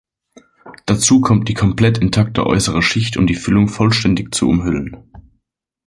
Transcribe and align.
Dazu 0.87 1.21
kommt 1.21 1.47
die 1.47 1.53
komplett 1.53 1.99
intakte 1.99 2.47
äußere 2.47 2.81
Schicht, 2.81 3.17
um 3.17 3.27
die 3.27 3.35
Füllung 3.35 3.67
vollständig 3.67 4.33
zu 4.33 4.49
umhüllen. 4.49 5.11